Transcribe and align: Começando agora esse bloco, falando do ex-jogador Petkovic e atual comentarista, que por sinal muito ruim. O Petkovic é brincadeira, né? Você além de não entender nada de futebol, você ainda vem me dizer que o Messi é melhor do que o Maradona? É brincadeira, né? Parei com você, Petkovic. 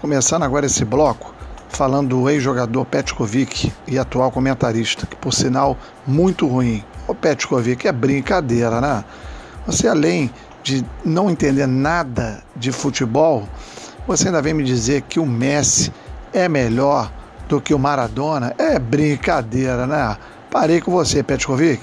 Começando 0.00 0.44
agora 0.44 0.64
esse 0.64 0.84
bloco, 0.84 1.34
falando 1.68 2.10
do 2.10 2.30
ex-jogador 2.30 2.84
Petkovic 2.84 3.72
e 3.84 3.98
atual 3.98 4.30
comentarista, 4.30 5.04
que 5.04 5.16
por 5.16 5.32
sinal 5.32 5.76
muito 6.06 6.46
ruim. 6.46 6.84
O 7.08 7.14
Petkovic 7.16 7.88
é 7.88 7.90
brincadeira, 7.90 8.80
né? 8.80 9.04
Você 9.66 9.88
além 9.88 10.30
de 10.62 10.84
não 11.04 11.28
entender 11.28 11.66
nada 11.66 12.44
de 12.54 12.70
futebol, 12.70 13.48
você 14.06 14.28
ainda 14.28 14.40
vem 14.40 14.54
me 14.54 14.62
dizer 14.62 15.02
que 15.02 15.18
o 15.18 15.26
Messi 15.26 15.92
é 16.32 16.48
melhor 16.48 17.10
do 17.48 17.60
que 17.60 17.74
o 17.74 17.78
Maradona? 17.78 18.54
É 18.56 18.78
brincadeira, 18.78 19.84
né? 19.84 20.16
Parei 20.48 20.80
com 20.80 20.92
você, 20.92 21.24
Petkovic. 21.24 21.82